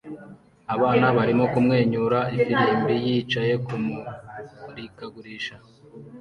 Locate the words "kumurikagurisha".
3.65-5.55